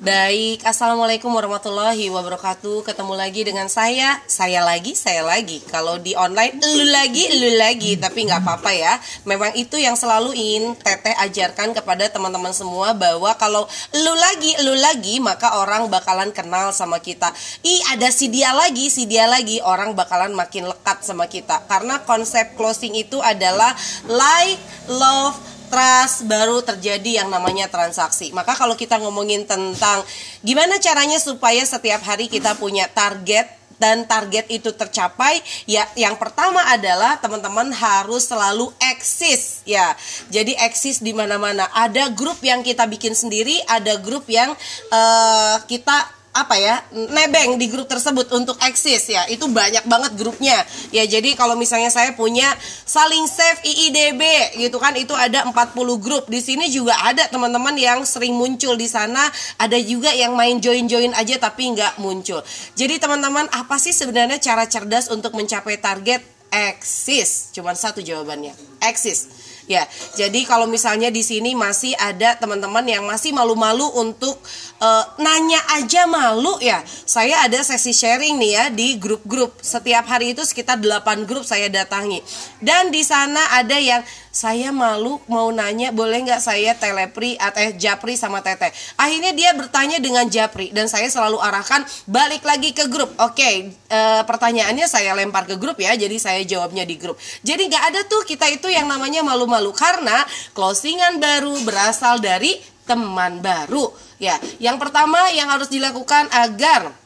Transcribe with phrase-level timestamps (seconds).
[0.00, 2.88] Baik, Assalamualaikum warahmatullahi wabarakatuh.
[2.88, 4.16] Ketemu lagi dengan saya.
[4.24, 5.60] Saya lagi, saya lagi.
[5.68, 8.00] Kalau di online, lu lagi, lu lagi.
[8.00, 8.96] Tapi nggak apa-apa ya.
[9.28, 14.72] Memang itu yang selalu ingin Teteh ajarkan kepada teman-teman semua Bahwa kalau lu lagi, lu
[14.80, 17.28] lagi Maka orang bakalan kenal sama kita.
[17.60, 19.60] Ih, ada si dia lagi, si dia lagi.
[19.60, 21.68] Orang bakalan makin lekat sama kita.
[21.68, 23.76] Karena konsep closing itu adalah
[24.08, 28.34] Like, love, trust baru terjadi yang namanya transaksi.
[28.34, 30.02] Maka kalau kita ngomongin tentang
[30.42, 36.60] gimana caranya supaya setiap hari kita punya target dan target itu tercapai ya yang pertama
[36.68, 39.96] adalah teman-teman harus selalu eksis ya
[40.28, 44.52] jadi eksis di mana-mana ada grup yang kita bikin sendiri ada grup yang
[44.92, 49.26] uh, kita apa ya nebeng di grup tersebut untuk eksis ya.
[49.26, 50.62] Itu banyak banget grupnya.
[50.94, 52.46] Ya jadi kalau misalnya saya punya
[52.86, 54.22] saling save IIDB
[54.62, 56.30] gitu kan itu ada 40 grup.
[56.30, 59.26] Di sini juga ada teman-teman yang sering muncul di sana.
[59.58, 62.38] Ada juga yang main join-join aja tapi nggak muncul.
[62.78, 66.22] Jadi teman-teman apa sih sebenarnya cara cerdas untuk mencapai target
[66.54, 67.50] eksis?
[67.50, 68.54] Cuman satu jawabannya
[68.86, 69.84] eksis Ya,
[70.16, 74.40] jadi kalau misalnya di sini masih ada teman-teman yang masih malu-malu untuk
[74.80, 76.82] uh, nanya aja malu ya.
[76.86, 79.58] Saya ada sesi sharing nih ya di grup-grup.
[79.60, 82.22] Setiap hari itu sekitar 8 grup saya datangi.
[82.58, 84.00] Dan di sana ada yang
[84.30, 88.70] saya malu mau nanya boleh nggak saya telepri atau eh, japri sama teteh?
[88.94, 93.10] Akhirnya dia bertanya dengan japri dan saya selalu arahkan balik lagi ke grup.
[93.18, 97.18] Oke e, pertanyaannya saya lempar ke grup ya jadi saya jawabnya di grup.
[97.42, 100.22] Jadi nggak ada tuh kita itu yang namanya malu-malu karena
[100.54, 102.54] closingan baru berasal dari
[102.86, 103.90] teman baru
[104.22, 104.38] ya.
[104.62, 106.99] Yang pertama yang harus dilakukan agar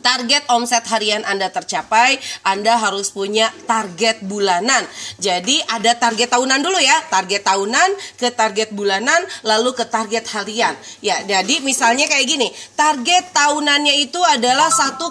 [0.00, 4.84] target omset harian Anda tercapai, Anda harus punya target bulanan.
[5.20, 10.74] Jadi ada target tahunan dulu ya, target tahunan ke target bulanan, lalu ke target harian.
[11.04, 15.04] Ya, jadi misalnya kayak gini, target tahunannya itu adalah 1,2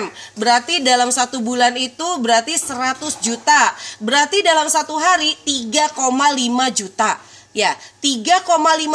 [0.00, 0.04] M.
[0.38, 3.74] Berarti dalam satu bulan itu berarti 100 juta.
[4.02, 5.98] Berarti dalam satu hari 3,5
[6.74, 7.18] juta.
[7.52, 8.48] Ya, 3,5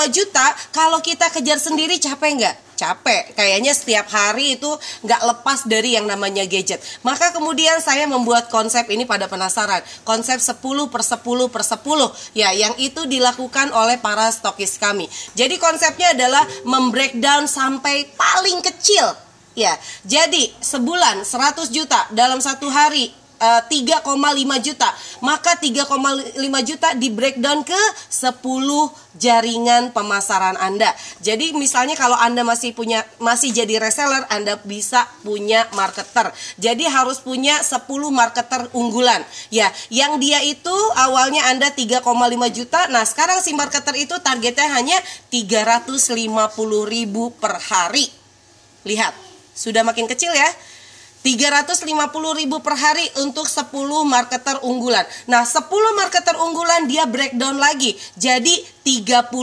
[0.09, 2.66] juta kalau kita kejar sendiri capek nggak?
[2.77, 3.33] Capek.
[3.33, 4.69] Kayaknya setiap hari itu
[5.01, 6.79] nggak lepas dari yang namanya gadget.
[7.01, 9.81] Maka kemudian saya membuat konsep ini pada penasaran.
[10.05, 10.61] Konsep 10
[10.93, 15.09] per 10 per 10 ya yang itu dilakukan oleh para stokis kami.
[15.33, 19.17] Jadi konsepnya adalah membreakdown sampai paling kecil.
[19.57, 19.73] Ya
[20.05, 24.89] jadi sebulan 100 juta dalam satu hari 3,5 eh, juta.
[25.21, 28.41] Maka 3,5 juta di breakdown ke 10
[29.17, 30.93] jaringan pemasaran Anda.
[31.21, 36.33] Jadi misalnya kalau Anda masih punya masih jadi reseller Anda bisa punya marketer.
[36.61, 39.25] Jadi harus punya 10 marketer unggulan.
[39.49, 42.05] Ya yang dia itu awalnya Anda 3,5
[42.53, 42.89] juta.
[42.93, 44.97] Nah sekarang si marketer itu targetnya hanya
[45.33, 46.13] 350
[46.85, 48.09] ribu per hari.
[48.85, 49.13] Lihat
[49.57, 50.49] sudah makin kecil ya
[51.25, 53.73] 350 ribu per hari untuk 10
[54.07, 55.03] marketer unggulan.
[55.28, 55.67] Nah, 10
[55.97, 57.97] marketer unggulan dia breakdown lagi.
[58.16, 58.53] Jadi
[58.88, 59.35] 35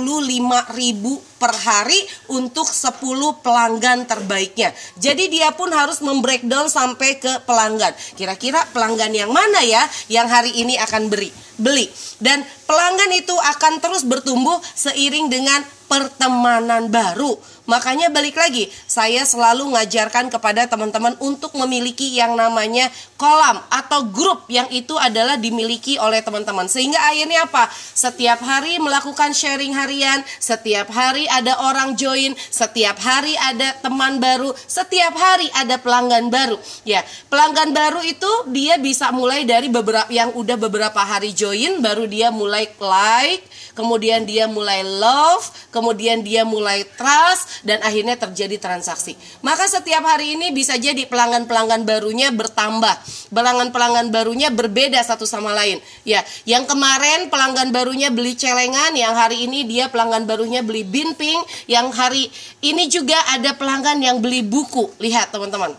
[0.73, 2.01] ribu per hari
[2.33, 4.73] untuk 10 pelanggan terbaiknya.
[4.97, 7.93] Jadi dia pun harus membreakdown sampai ke pelanggan.
[8.17, 11.87] Kira-kira pelanggan yang mana ya yang hari ini akan beri beli
[12.19, 17.39] dan pelanggan itu akan terus bertumbuh seiring dengan pertemanan baru.
[17.65, 24.45] Makanya balik lagi, saya selalu ngajarkan kepada teman-teman untuk memiliki yang namanya kolam atau grup
[24.53, 26.69] yang itu adalah dimiliki oleh teman-teman.
[26.69, 27.73] Sehingga akhirnya apa?
[27.73, 34.53] Setiap hari melakukan sharing harian, setiap hari ada orang join, setiap hari ada teman baru,
[34.69, 36.61] setiap hari ada pelanggan baru.
[36.85, 37.01] Ya,
[37.33, 42.29] pelanggan baru itu dia bisa mulai dari beberapa yang udah beberapa hari join baru dia
[42.29, 49.15] mulai like, kemudian dia mulai love, kemudian dia mulai trust dan akhirnya terjadi transaksi.
[49.45, 52.99] Maka setiap hari ini bisa jadi pelanggan-pelanggan barunya bertambah.
[53.31, 55.79] Pelanggan-pelanggan barunya berbeda satu sama lain.
[56.03, 61.39] Ya, yang kemarin pelanggan barunya beli celengan, yang hari ini dia pelanggan barunya beli binping,
[61.71, 62.27] yang hari
[62.65, 64.91] ini juga ada pelanggan yang beli buku.
[64.99, 65.77] Lihat teman-teman.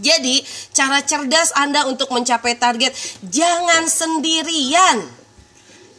[0.00, 0.40] Jadi,
[0.72, 5.04] cara cerdas Anda untuk mencapai target jangan sendirian.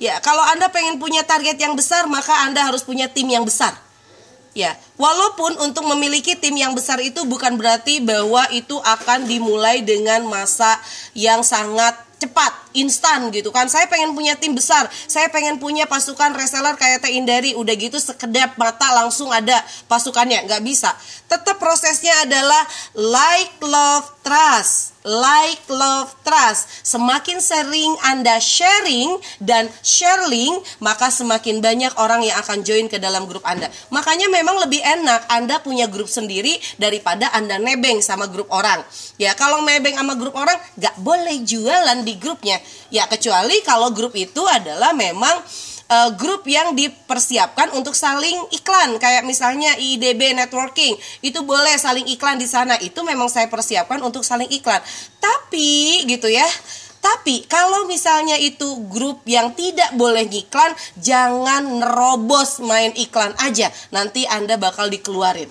[0.02, 3.78] Ya, kalau Anda pengen punya target yang besar, maka Anda harus punya tim yang besar.
[4.52, 10.28] Ya, walaupun untuk memiliki tim yang besar itu bukan berarti bahwa itu akan dimulai dengan
[10.28, 10.76] masa
[11.16, 13.68] yang sangat cepat instan gitu kan.
[13.68, 14.88] Saya pengen punya tim besar.
[14.92, 17.56] Saya pengen punya pasukan reseller kayak Teh Indari.
[17.56, 19.58] Udah gitu sekedap mata langsung ada
[19.90, 20.48] pasukannya.
[20.48, 20.94] Nggak bisa.
[21.28, 22.64] Tetap prosesnya adalah
[22.94, 24.94] like love trust.
[25.02, 26.86] Like love trust.
[26.86, 33.26] Semakin sering anda sharing dan sharing maka semakin banyak orang yang akan join ke dalam
[33.26, 33.66] grup anda.
[33.90, 38.86] Makanya memang lebih enak anda punya grup sendiri daripada anda nebeng sama grup orang.
[39.18, 42.61] Ya kalau nebeng sama grup orang nggak boleh jualan di grupnya
[42.92, 45.40] Ya, kecuali kalau grup itu adalah memang
[45.92, 52.40] uh, grup yang dipersiapkan untuk saling iklan kayak misalnya IDB networking itu boleh saling iklan
[52.40, 54.80] di sana itu memang saya persiapkan untuk saling iklan
[55.20, 56.48] tapi gitu ya
[57.02, 60.70] tapi kalau misalnya itu grup yang tidak boleh iklan,
[61.02, 63.74] jangan nerobos main iklan aja.
[63.90, 65.50] Nanti Anda bakal dikeluarin.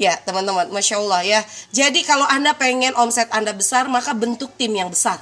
[0.00, 1.40] Ya, teman-teman, masya Allah ya.
[1.76, 5.20] Jadi kalau Anda pengen omset Anda besar, maka bentuk tim yang besar.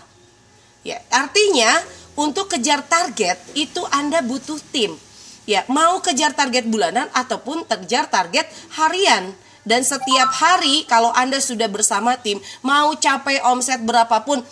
[0.86, 1.82] Ya, artinya
[2.14, 4.94] untuk kejar target itu Anda butuh tim.
[5.42, 8.46] Ya, mau kejar target bulanan ataupun kejar target
[8.78, 9.34] harian.
[9.66, 14.46] Dan setiap hari kalau Anda sudah bersama tim, mau capai omset berapapun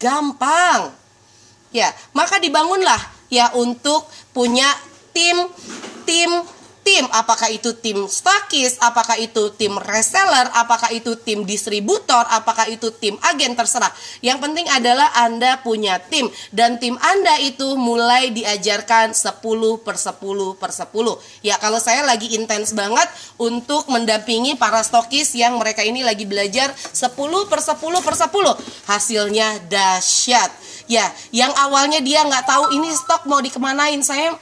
[0.00, 0.96] gampang.
[1.76, 2.96] Ya, maka dibangunlah
[3.28, 4.72] ya untuk punya
[5.12, 5.36] tim
[6.08, 6.30] tim
[6.86, 12.94] tim, apakah itu tim stokis, apakah itu tim reseller, apakah itu tim distributor, apakah itu
[12.94, 13.90] tim agen terserah.
[14.22, 19.42] Yang penting adalah Anda punya tim dan tim Anda itu mulai diajarkan 10
[19.82, 21.42] per 10 per 10.
[21.42, 26.70] Ya kalau saya lagi intens banget untuk mendampingi para stokis yang mereka ini lagi belajar
[26.70, 27.10] 10
[27.50, 28.30] per 10 per 10.
[28.86, 30.54] Hasilnya dahsyat.
[30.86, 34.38] Ya, yang awalnya dia nggak tahu ini stok mau dikemanain, saya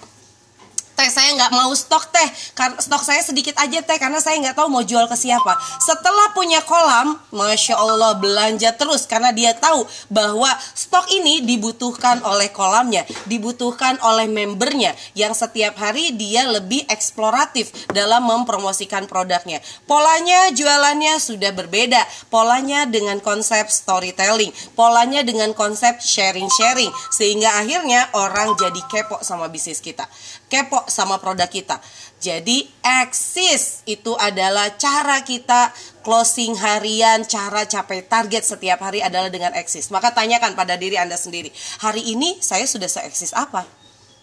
[0.95, 2.29] teh saya nggak mau stok teh.
[2.57, 5.55] Karena stok saya sedikit aja teh karena saya nggak tahu mau jual ke siapa.
[5.83, 12.51] Setelah punya kolam masya allah belanja terus karena dia tahu bahwa stok ini dibutuhkan oleh
[12.55, 19.61] kolamnya dibutuhkan oleh membernya yang setiap hari dia lebih eksploratif dalam mempromosikan produknya.
[19.85, 22.01] Polanya jualannya sudah berbeda.
[22.33, 29.85] Polanya dengan konsep storytelling polanya dengan konsep sharing-sharing sehingga akhirnya orang jadi kepo sama bisnis
[29.85, 30.05] kita
[30.49, 31.77] kepo sama produk kita.
[32.25, 35.69] Jadi eksis itu adalah cara kita
[36.01, 39.93] closing harian, cara capai target setiap hari adalah dengan eksis.
[39.93, 41.53] Maka tanyakan pada diri Anda sendiri,
[41.85, 43.69] hari ini saya sudah se-eksis apa?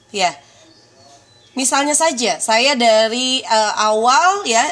[0.10, 0.34] Ya.
[1.52, 4.64] Misalnya saja, saya dari uh, awal ya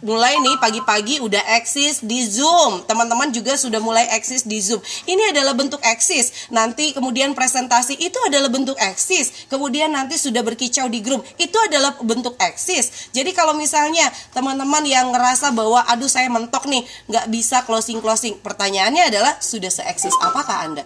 [0.00, 2.84] mulai nih pagi-pagi udah eksis di Zoom.
[2.88, 4.80] Teman-teman juga sudah mulai eksis di Zoom.
[5.04, 6.50] Ini adalah bentuk eksis.
[6.52, 9.48] Nanti kemudian presentasi itu adalah bentuk eksis.
[9.52, 11.24] Kemudian nanti sudah berkicau di grup.
[11.36, 13.12] Itu adalah bentuk eksis.
[13.12, 18.40] Jadi kalau misalnya teman-teman yang ngerasa bahwa aduh saya mentok nih, nggak bisa closing-closing.
[18.40, 20.84] Pertanyaannya adalah sudah se-eksis apakah Anda?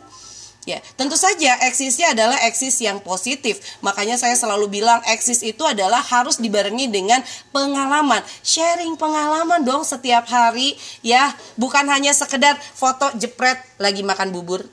[0.64, 3.61] Ya, tentu saja eksisnya adalah eksis yang positif.
[3.84, 7.20] Makanya saya selalu bilang eksis itu adalah harus dibarengi dengan
[7.52, 8.25] pengalaman.
[8.40, 10.72] Sharing pengalaman dong setiap hari
[11.05, 14.64] ya, bukan hanya sekedar foto jepret lagi makan bubur.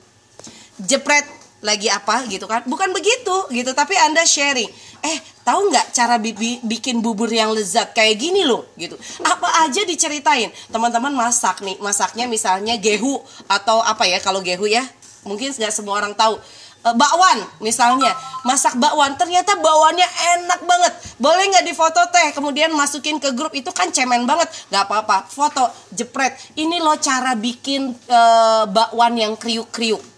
[0.80, 1.28] Jepret
[1.60, 2.64] lagi apa gitu kan?
[2.64, 4.72] Bukan begitu gitu, tapi Anda sharing.
[5.04, 6.16] Eh, tahu nggak cara
[6.64, 8.96] bikin bubur yang lezat kayak gini loh gitu.
[9.28, 10.48] Apa aja diceritain.
[10.72, 14.88] Teman-teman masak nih, masaknya misalnya gehu atau apa ya kalau gehu ya
[15.26, 16.38] mungkin nggak semua orang tahu.
[16.82, 18.12] E, bakwan misalnya.
[18.42, 20.06] Masak bakwan ternyata bakwannya
[20.38, 20.92] enak banget.
[21.22, 22.34] Boleh nggak difoto teh?
[22.34, 24.50] Kemudian masukin ke grup itu kan cemen banget.
[24.70, 26.34] Nggak apa-apa foto jepret.
[26.58, 28.20] Ini loh cara bikin e,
[28.70, 30.12] bakwan yang kriuk-kriuk.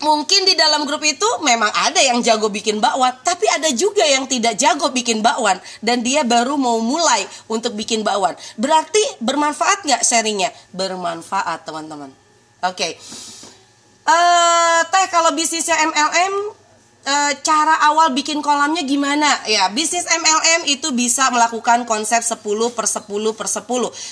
[0.00, 4.24] Mungkin di dalam grup itu memang ada yang jago bikin bakwan, tapi ada juga yang
[4.24, 8.32] tidak jago bikin bakwan dan dia baru mau mulai untuk bikin bakwan.
[8.56, 10.56] Berarti bermanfaat nggak sharingnya?
[10.72, 12.19] Bermanfaat teman-teman.
[12.60, 12.76] Oke.
[12.76, 12.92] Okay.
[14.04, 16.34] Uh, eh, teh kalau bisnisnya MLM
[17.06, 19.28] uh, eh, cara awal bikin kolamnya gimana?
[19.48, 22.40] Ya, bisnis MLM itu bisa melakukan konsep 10
[22.76, 23.64] per 10 per 10.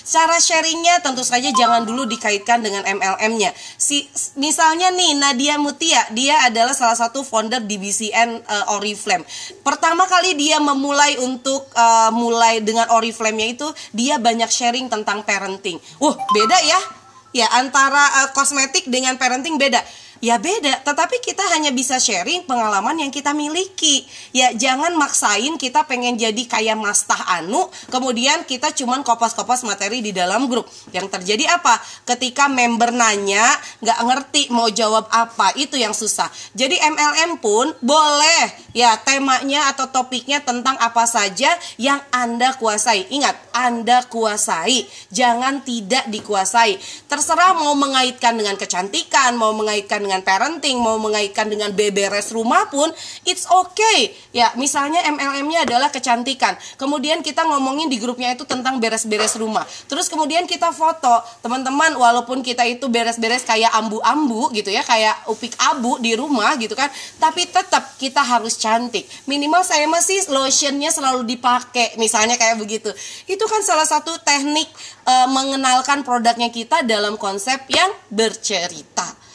[0.09, 3.53] Cara sharingnya tentu saja jangan dulu dikaitkan dengan MLM-nya.
[3.77, 9.25] Si, misalnya nih Nadia Mutia, dia adalah salah satu founder di BCN uh, eh, Oriflame.
[9.61, 15.77] Pertama kali dia memulai untuk uh, mulai dengan Oriflame-nya itu dia banyak sharing tentang parenting.
[16.01, 16.98] Wah, beda ya
[17.33, 19.81] ya antara uh, kosmetik dengan parenting beda
[20.19, 24.03] ya beda tetapi kita hanya bisa sharing pengalaman yang kita miliki.
[24.35, 30.11] Ya jangan maksain kita pengen jadi kayak Mastah Anu kemudian kita cuman kopas-kopas materi di
[30.11, 30.67] dalam grup.
[30.91, 31.79] Yang terjadi apa?
[32.09, 33.45] Ketika member nanya
[33.85, 36.27] nggak ngerti mau jawab apa itu yang susah.
[36.57, 43.07] Jadi MLM pun boleh ya temanya atau topiknya tentang apa saja yang Anda kuasai.
[43.13, 46.79] Ingat Anda kuasai jangan tidak dikuasai.
[47.07, 52.89] Terserah mau mengaitkan dengan kecantikan mau mengaitkan dengan parenting, mau mengaitkan dengan beberes rumah pun,
[53.29, 54.17] it's okay.
[54.33, 56.57] Ya, misalnya MLM-nya adalah kecantikan.
[56.81, 59.69] Kemudian kita ngomongin di grupnya itu tentang beres-beres rumah.
[59.85, 65.53] Terus kemudian kita foto, teman-teman, walaupun kita itu beres-beres kayak ambu-ambu gitu ya, kayak upik
[65.61, 66.89] abu di rumah gitu kan,
[67.21, 69.05] tapi tetap kita harus cantik.
[69.29, 72.89] Minimal saya masih lotionnya selalu dipakai, misalnya kayak begitu.
[73.29, 74.73] Itu kan salah satu teknik
[75.05, 79.28] uh, mengenalkan produknya kita dalam konsep yang bercerita.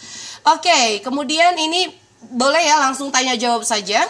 [0.44, 1.88] Oke, okay, kemudian ini
[2.28, 4.04] boleh ya langsung tanya jawab saja.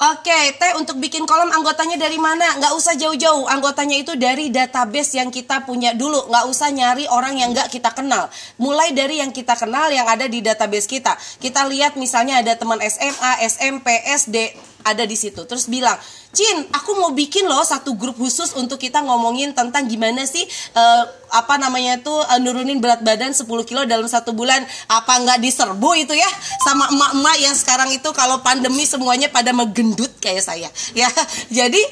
[0.00, 2.56] Oke, okay, Teh untuk bikin kolom anggotanya dari mana?
[2.56, 6.32] Nggak usah jauh-jauh, anggotanya itu dari database yang kita punya dulu.
[6.32, 8.32] Nggak usah nyari orang yang nggak kita kenal.
[8.56, 11.12] Mulai dari yang kita kenal yang ada di database kita.
[11.36, 15.44] Kita lihat misalnya ada teman SMA, SMP, SD, ada di situ.
[15.44, 15.96] Terus bilang,
[16.30, 20.46] Cin, aku mau bikin loh satu grup khusus untuk kita ngomongin tentang gimana sih
[20.78, 21.02] uh,
[21.34, 24.62] apa namanya tuh uh, nurunin berat badan 10 kilo dalam satu bulan.
[24.86, 26.30] Apa nggak diserbu itu ya
[26.62, 30.70] sama emak-emak yang sekarang itu kalau pandemi semuanya pada menggendut kayak saya.
[30.94, 31.10] Ya,
[31.64, 31.82] jadi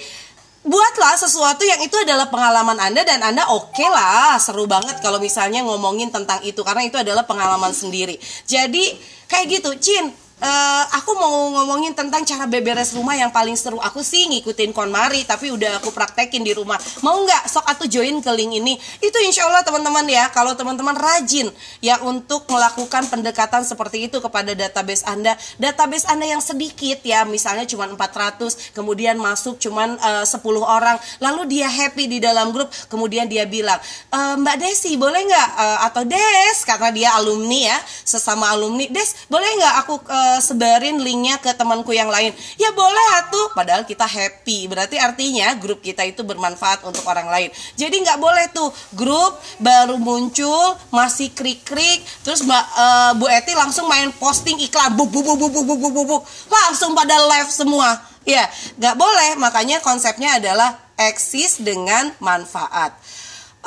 [0.69, 5.17] buatlah sesuatu yang itu adalah pengalaman Anda dan Anda oke okay lah, seru banget kalau
[5.17, 8.21] misalnya ngomongin tentang itu karena itu adalah pengalaman sendiri.
[8.45, 8.93] Jadi
[9.31, 13.83] kayak gitu, Cin, Uh, aku mau ngomongin tentang cara beberes rumah yang paling seru.
[13.83, 16.79] Aku sih ngikutin KonMari, tapi udah aku praktekin di rumah.
[17.03, 17.51] Mau nggak?
[17.51, 18.79] Sok atau join ke link ini.
[19.03, 20.31] Itu insya Allah teman-teman ya.
[20.31, 21.51] Kalau teman-teman rajin
[21.83, 27.67] ya untuk melakukan pendekatan seperti itu kepada database Anda, database Anda yang sedikit ya, misalnya
[27.67, 33.27] cuma 400, kemudian masuk cuma uh, 10 orang, lalu dia happy di dalam grup, kemudian
[33.27, 33.79] dia bilang,
[34.11, 35.49] e, Mbak Desi boleh nggak?
[35.59, 41.01] Uh, atau Des, karena dia alumni ya, sesama alumni, Des boleh nggak aku uh, sebarin
[41.01, 42.37] linknya ke temanku yang lain.
[42.61, 44.69] Ya boleh atuh padahal kita happy.
[44.69, 47.49] Berarti artinya grup kita itu bermanfaat untuk orang lain.
[47.75, 53.57] Jadi nggak boleh tuh grup baru muncul masih krik krik terus mbak uh, Bu Eti
[53.57, 56.23] langsung main posting iklan buk buk buk buk buk buk buk.
[56.53, 57.97] Langsung pada live semua.
[58.29, 58.45] Ya
[58.77, 59.31] nggak boleh.
[59.41, 62.93] Makanya konsepnya adalah eksis dengan manfaat.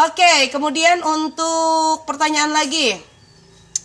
[0.01, 3.11] Oke, kemudian untuk pertanyaan lagi.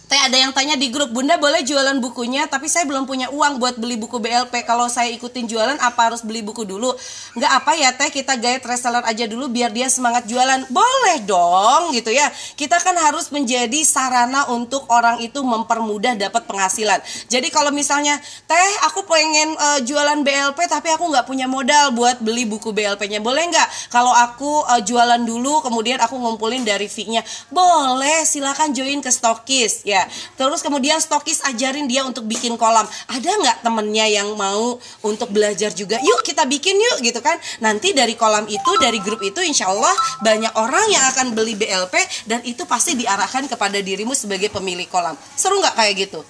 [0.06, 3.58] Teh ada yang tanya di grup, Bunda boleh jualan bukunya, tapi saya belum punya uang
[3.58, 4.62] buat beli buku BLP.
[4.62, 6.94] Kalau saya ikutin jualan, apa harus beli buku dulu?
[7.34, 10.62] Nggak apa ya Teh, kita gaya reseller aja dulu biar dia semangat jualan.
[10.70, 12.30] Boleh dong, gitu ya.
[12.54, 17.02] Kita kan harus menjadi sarana untuk orang itu mempermudah dapat penghasilan.
[17.26, 18.14] Jadi kalau misalnya,
[18.46, 23.18] Teh aku pengen uh, jualan BLP, tapi aku nggak punya modal buat beli buku BLP-nya.
[23.18, 23.90] Boleh nggak?
[23.90, 27.26] Kalau aku uh, jualan dulu, kemudian aku ngumpulin dari fee-nya.
[27.50, 30.04] Boleh, silakan join ke Stokis ya ya.
[30.36, 32.84] Terus kemudian stokis ajarin dia untuk bikin kolam.
[33.08, 35.96] Ada nggak temennya yang mau untuk belajar juga?
[36.00, 37.40] Yuk kita bikin yuk gitu kan?
[37.64, 41.94] Nanti dari kolam itu dari grup itu insya Allah banyak orang yang akan beli BLP
[42.28, 45.16] dan itu pasti diarahkan kepada dirimu sebagai pemilik kolam.
[45.34, 46.20] Seru nggak kayak gitu?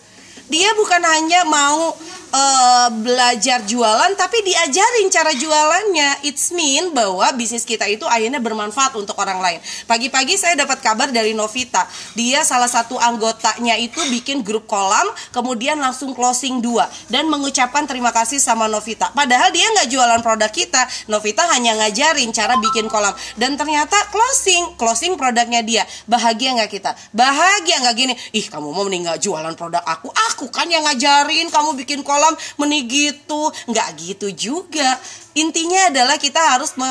[0.46, 1.90] Dia bukan hanya mau
[2.36, 6.28] uh, belajar jualan tapi diajarin cara jualannya.
[6.28, 9.58] It's mean bahwa bisnis kita itu akhirnya bermanfaat untuk orang lain.
[9.88, 11.88] Pagi-pagi saya dapat kabar dari Novita.
[12.12, 16.86] Dia salah satu anggotanya itu bikin grup kolam kemudian langsung closing dua.
[17.08, 19.10] Dan mengucapkan terima kasih sama Novita.
[19.16, 20.82] Padahal dia nggak jualan produk kita.
[21.08, 23.14] Novita hanya ngajarin cara bikin kolam.
[23.38, 25.82] Dan ternyata closing closing produknya dia.
[26.04, 26.90] Bahagia nggak kita?
[27.14, 28.14] Bahagia nggak gini?
[28.36, 30.10] Ih kamu mau meninggal jualan produk aku?
[30.34, 32.25] Aku kan yang ngajarin kamu bikin kolam
[32.58, 33.52] meni gitu.
[33.70, 34.98] Nggak gitu juga.
[35.36, 36.88] Intinya adalah kita harus me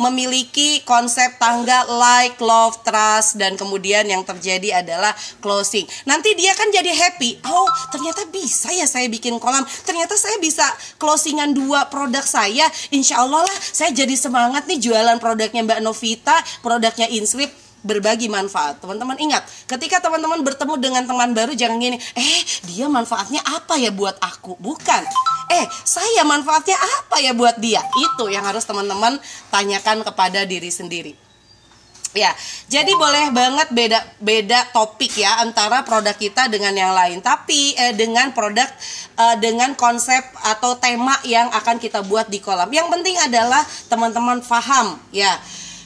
[0.00, 5.12] memiliki konsep tangga like love trust dan kemudian yang terjadi adalah
[5.44, 5.84] closing.
[6.08, 7.44] Nanti dia kan jadi happy.
[7.44, 9.68] Oh ternyata bisa ya saya bikin kolam.
[9.84, 10.64] Ternyata saya bisa
[10.96, 12.64] closingan dua produk saya.
[12.88, 18.80] Insya Allah lah saya jadi semangat nih jualan produknya Mbak Novita produknya Inscript berbagi manfaat.
[18.80, 23.92] Teman-teman ingat, ketika teman-teman bertemu dengan teman baru jangan gini, "Eh, dia manfaatnya apa ya
[23.92, 25.02] buat aku?" Bukan.
[25.52, 29.20] "Eh, saya manfaatnya apa ya buat dia?" Itu yang harus teman-teman
[29.52, 31.14] tanyakan kepada diri sendiri.
[32.14, 32.30] Ya,
[32.70, 37.18] jadi boleh banget beda beda topik ya antara produk kita dengan yang lain.
[37.18, 38.70] Tapi eh, dengan produk
[39.18, 42.70] eh, dengan konsep atau tema yang akan kita buat di kolam.
[42.70, 45.34] Yang penting adalah teman-teman paham ya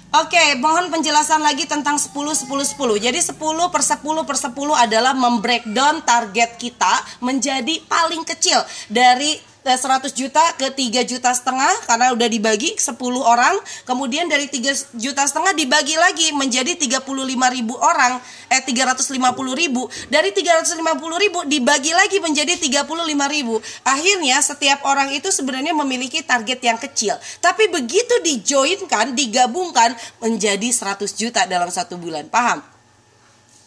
[0.08, 2.96] Oke, mohon penjelasan lagi tentang 10 10 10.
[2.96, 9.36] Jadi 10 per 10 per 10 adalah membreakdown target kita menjadi paling kecil dari
[9.74, 13.58] 100 juta ke 3 juta setengah karena udah dibagi 10 orang.
[13.84, 17.04] Kemudian dari 3 juta setengah dibagi lagi menjadi 35
[17.52, 19.12] ribu orang eh 350
[19.58, 19.90] ribu.
[20.08, 23.60] Dari 350 ribu dibagi lagi menjadi 35 ribu.
[23.84, 27.18] Akhirnya setiap orang itu sebenarnya memiliki target yang kecil.
[27.42, 32.30] Tapi begitu dijoinkan digabungkan menjadi 100 juta dalam satu bulan.
[32.30, 32.62] Paham?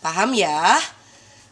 [0.02, 0.82] Paham ya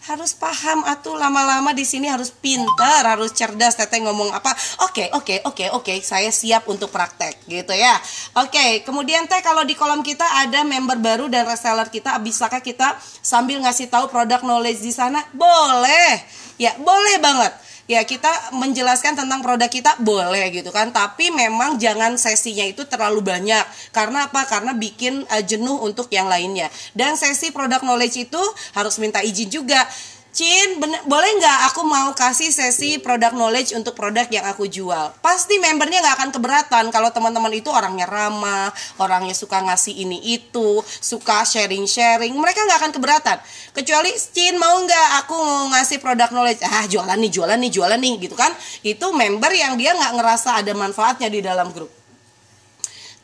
[0.08, 3.76] harus paham atau lama-lama di sini harus pintar, harus cerdas.
[3.76, 4.56] Teteh ngomong apa?
[4.88, 5.84] Oke, okay, oke, okay, oke, okay, oke.
[5.84, 5.98] Okay.
[6.00, 7.98] Saya siap untuk praktek gitu ya.
[8.40, 12.64] Oke, okay, kemudian teh kalau di kolom kita ada member baru dan reseller kita, bisakah
[12.64, 15.24] kita sambil ngasih tahu produk knowledge di sana?
[15.36, 16.24] Boleh.
[16.60, 22.14] Ya, boleh banget ya kita menjelaskan tentang produk kita boleh gitu kan tapi memang jangan
[22.22, 23.66] sesinya itu terlalu banyak.
[23.90, 24.46] Karena apa?
[24.46, 26.70] Karena bikin uh, jenuh untuk yang lainnya.
[26.94, 28.42] Dan sesi produk knowledge itu
[28.78, 29.82] harus minta izin juga
[30.30, 35.10] Cin, bener, boleh nggak aku mau kasih sesi produk knowledge untuk produk yang aku jual?
[35.26, 38.70] Pasti membernya nggak akan keberatan kalau teman-teman itu orangnya ramah,
[39.02, 43.38] orangnya suka ngasih ini itu, suka sharing-sharing, mereka nggak akan keberatan.
[43.74, 46.62] Kecuali Cin mau nggak aku mau ngasih produk knowledge?
[46.62, 48.54] Ah jualan nih, jualan nih, jualan nih, gitu kan?
[48.86, 51.90] Itu member yang dia nggak ngerasa ada manfaatnya di dalam grup.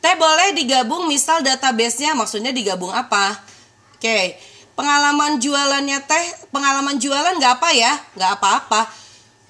[0.02, 3.38] Teh boleh digabung misal database-nya, maksudnya digabung apa?
[3.94, 4.02] Oke.
[4.02, 7.92] Okay pengalaman jualannya teh pengalaman jualan nggak apa ya?
[8.14, 8.80] Nggak apa-apa.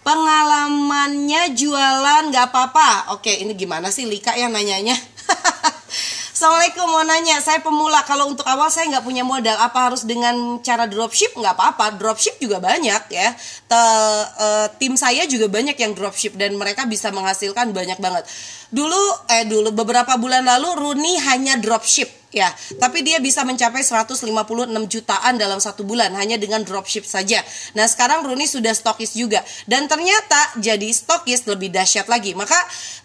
[0.07, 3.19] Pengalamannya jualan nggak apa-apa.
[3.19, 4.95] Oke ini gimana sih Lika yang nanyanya?
[6.37, 7.41] Assalamualaikum mau nanya.
[7.41, 8.05] Saya pemula.
[8.05, 9.57] Kalau untuk awal saya nggak punya modal.
[9.57, 11.33] Apa harus dengan cara dropship?
[11.33, 11.97] Nggak apa-apa.
[11.97, 13.29] Dropship juga banyak ya.
[13.67, 13.81] Te,
[14.37, 18.29] uh, tim saya juga banyak yang dropship dan mereka bisa menghasilkan banyak banget.
[18.69, 19.01] Dulu
[19.33, 24.29] eh dulu beberapa bulan lalu Runi hanya dropship ya tapi dia bisa mencapai 156
[24.93, 27.41] jutaan dalam satu bulan hanya dengan dropship saja.
[27.73, 29.41] Nah sekarang Rooney sudah stokis juga.
[29.65, 32.37] Dan ternyata jadi stokis lebih dahsyat lagi.
[32.37, 32.57] Maka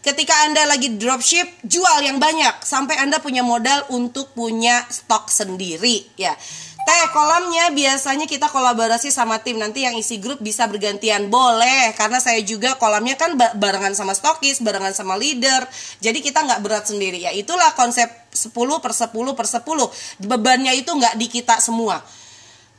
[0.04, 2.64] ketika anda lagi dropship jual yang banyak.
[2.68, 6.36] Sampai anda punya modal untuk punya stok sendiri ya
[6.82, 9.62] Teh kolamnya biasanya kita kolaborasi sama tim.
[9.62, 11.30] Nanti yang isi grup bisa bergantian.
[11.30, 15.62] Boleh karena saya juga kolamnya kan barengan sama stokis barengan sama leader.
[16.02, 17.22] Jadi kita nggak berat sendiri.
[17.22, 22.02] Ya itulah konsep 10 per 10 per 10 bebannya itu nggak di kita semua.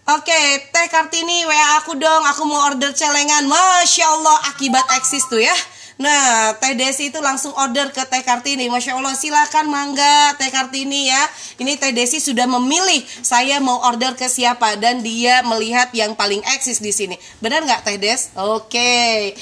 [0.03, 0.35] Oke,
[0.75, 3.47] Teh Kartini WA aku dong, aku mau order celengan.
[3.47, 5.55] Masya Allah, akibat eksis tuh ya.
[6.01, 8.73] Nah, Teh Desi itu langsung order ke Teh Kartini.
[8.73, 11.23] Masya Allah, silakan mangga Teh Kartini ya.
[11.61, 16.41] Ini Teh Desi sudah memilih saya mau order ke siapa dan dia melihat yang paling
[16.57, 17.17] eksis di sini.
[17.45, 18.33] Benar nggak Teh Des?
[18.41, 19.37] Oke,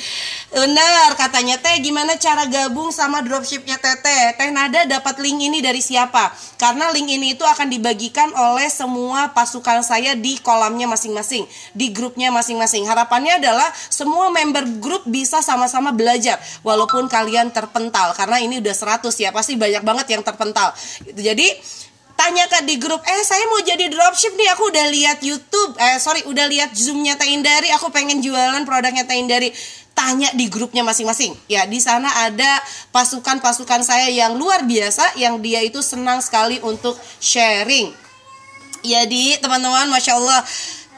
[0.50, 1.78] benar katanya Teh.
[1.78, 6.34] Gimana cara gabung sama dropshipnya Teh Teh Nada dapat link ini dari siapa?
[6.58, 11.46] Karena link ini itu akan dibagikan oleh semua pasukan saya di kolamnya masing-masing,
[11.78, 12.84] di grupnya masing-masing.
[12.90, 19.10] Harapannya adalah semua member grup bisa sama-sama belajar walaupun kalian terpental karena ini udah 100
[19.16, 20.72] ya pasti banyak banget yang terpental.
[21.14, 21.48] Jadi
[22.20, 26.20] tanyakan di grup eh saya mau jadi dropship nih aku udah lihat YouTube eh sorry
[26.28, 29.48] udah lihat zoomnya Taindari aku pengen jualan produknya Taindari
[29.96, 31.36] tanya di grupnya masing-masing.
[31.48, 32.60] Ya di sana ada
[32.92, 37.92] pasukan-pasukan saya yang luar biasa yang dia itu senang sekali untuk sharing.
[38.80, 40.40] Jadi teman-teman masya Allah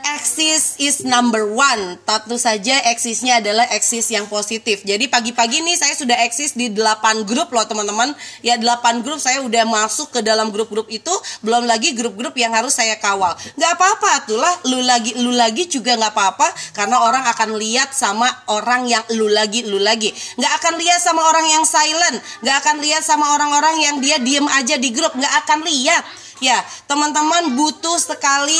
[0.02, 1.98] Axis is number one.
[2.02, 4.82] Tentu saja eksisnya adalah eksis yang positif.
[4.82, 8.10] Jadi pagi-pagi nih saya sudah eksis di 8 grup loh teman-teman.
[8.42, 11.10] Ya 8 grup saya udah masuk ke dalam grup-grup itu.
[11.46, 13.34] Belum lagi grup-grup yang harus saya kawal.
[13.54, 16.48] Gak apa-apa itulah lu lagi lu lagi juga gak apa-apa.
[16.74, 20.10] Karena orang akan lihat sama orang yang lu lagi lu lagi.
[20.38, 22.18] Gak akan lihat sama orang yang silent.
[22.42, 25.14] Gak akan lihat sama orang-orang yang dia diem aja di grup.
[25.14, 26.02] Gak akan lihat
[26.42, 26.58] Ya,
[26.90, 28.58] teman-teman butuh sekali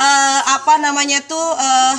[0.00, 1.96] uh, apa namanya tuh uh,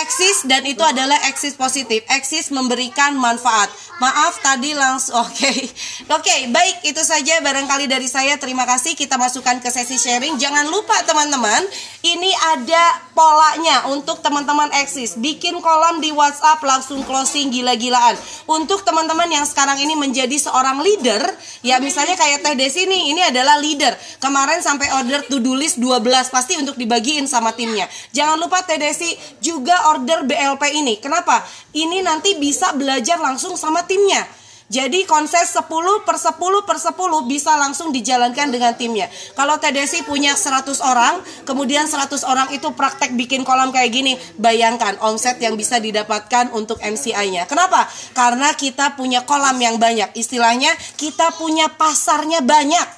[0.00, 2.00] eksis dan itu adalah eksis positif.
[2.08, 3.68] Eksis memberikan manfaat.
[4.00, 5.30] Maaf tadi langsung oke.
[5.36, 5.68] Okay.
[6.10, 8.40] Oke, okay, baik itu saja barangkali dari saya.
[8.40, 10.40] Terima kasih kita masukkan ke sesi sharing.
[10.40, 11.62] Jangan lupa teman-teman,
[12.02, 15.16] ini ada polanya untuk teman-teman eksis.
[15.20, 18.16] Bikin kolam di WhatsApp langsung closing gila-gilaan.
[18.48, 21.20] Untuk teman-teman yang sekarang ini menjadi seorang leader,
[21.64, 23.92] ya misalnya kayak Teh Desi nih, ini adalah leader.
[24.18, 27.86] Kemarin sampai order to do list 12 pasti untuk dibagiin sama timnya.
[28.16, 30.98] Jangan lupa Teh Desi juga order BLP ini.
[30.98, 31.44] Kenapa?
[31.72, 34.41] Ini nanti bisa belajar langsung sama timnya.
[34.72, 35.68] Jadi konsep 10
[36.00, 36.96] per 10 per 10
[37.28, 39.12] bisa langsung dijalankan dengan timnya.
[39.36, 44.96] Kalau TDC punya 100 orang, kemudian 100 orang itu praktek bikin kolam kayak gini, bayangkan
[45.04, 47.44] omset yang bisa didapatkan untuk MCI-nya.
[47.44, 47.84] Kenapa?
[48.16, 50.16] Karena kita punya kolam yang banyak.
[50.16, 52.88] Istilahnya kita punya pasarnya banyak.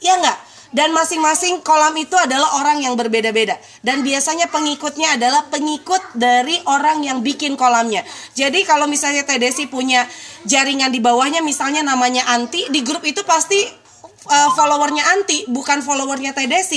[0.00, 0.47] Ya enggak?
[0.68, 3.56] Dan masing-masing kolam itu adalah orang yang berbeda-beda.
[3.80, 8.04] Dan biasanya pengikutnya adalah pengikut dari orang yang bikin kolamnya.
[8.36, 10.04] Jadi kalau misalnya TDC punya
[10.44, 13.64] jaringan di bawahnya misalnya namanya anti di grup itu pasti
[14.28, 16.72] uh, followernya anti bukan followernya TDC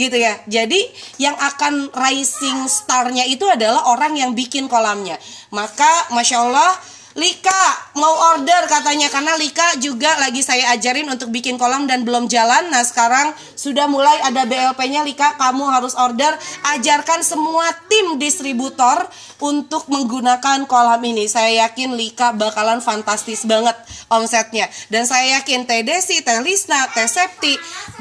[0.00, 0.40] gitu ya.
[0.48, 0.80] Jadi
[1.20, 5.20] yang akan rising starnya itu adalah orang yang bikin kolamnya.
[5.52, 6.72] Maka masya Allah
[7.14, 12.26] Lika mau order katanya karena Lika juga lagi saya ajarin untuk bikin kolam dan belum
[12.26, 12.74] jalan.
[12.74, 15.38] Nah sekarang sudah mulai ada BLP-nya Lika.
[15.38, 16.34] Kamu harus order.
[16.74, 19.06] Ajarkan semua tim distributor
[19.38, 21.30] untuk menggunakan kolam ini.
[21.30, 23.78] Saya yakin Lika bakalan fantastis banget
[24.10, 24.66] omsetnya.
[24.90, 27.54] Dan saya yakin Teh Desi, Teh Lisna, Teh Septi,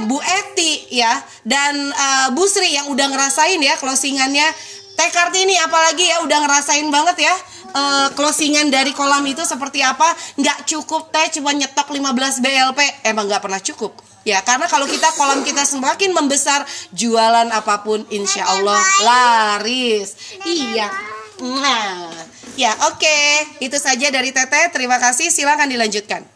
[0.10, 4.49] Bu Eti ya dan uh, Bu Sri yang udah ngerasain ya closingannya.
[4.97, 10.07] Teh Kartini apalagi ya udah ngerasain banget ya uh, closingan dari kolam itu seperti apa?
[10.39, 13.99] Nggak cukup teh cuma nyetok 15 BLP emang nggak pernah cukup.
[14.23, 16.63] Ya karena kalau kita kolam kita semakin membesar
[16.95, 20.39] jualan apa pun insya Allah laris.
[20.47, 20.88] Iya.
[21.43, 22.09] Nah
[22.55, 23.03] ya oke.
[23.03, 23.62] Okay.
[23.62, 24.71] itu saja dari Teteh.
[24.71, 25.27] Terima kasih.
[25.27, 26.33] Silakan dilanjutkan